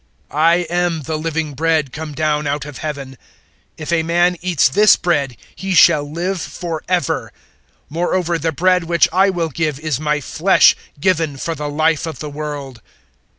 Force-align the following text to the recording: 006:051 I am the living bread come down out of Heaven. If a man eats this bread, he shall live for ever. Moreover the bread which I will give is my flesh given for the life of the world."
006:051 0.31 0.37
I 0.39 0.55
am 0.73 1.01
the 1.03 1.15
living 1.15 1.53
bread 1.53 1.91
come 1.93 2.13
down 2.15 2.47
out 2.47 2.65
of 2.65 2.79
Heaven. 2.79 3.19
If 3.77 3.93
a 3.93 4.01
man 4.01 4.35
eats 4.41 4.67
this 4.67 4.95
bread, 4.95 5.37
he 5.55 5.75
shall 5.75 6.11
live 6.11 6.41
for 6.41 6.83
ever. 6.89 7.31
Moreover 7.87 8.39
the 8.39 8.51
bread 8.51 8.85
which 8.85 9.07
I 9.13 9.29
will 9.29 9.49
give 9.49 9.79
is 9.79 9.99
my 9.99 10.19
flesh 10.19 10.75
given 10.99 11.37
for 11.37 11.53
the 11.53 11.69
life 11.69 12.07
of 12.07 12.17
the 12.17 12.31
world." 12.31 12.81